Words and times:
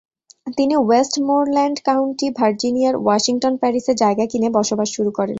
তিনি 0.57 0.75
Westmoreland 0.79 1.77
County, 1.85 2.27
ভার্জিনিয়ার 2.39 2.95
Washington 2.97 3.53
প্যারিসে 3.57 3.93
জায়গা 3.93 4.25
কিনে 4.31 4.49
বসবাস 4.57 4.89
শুরু 4.95 5.11
করেন। 5.11 5.29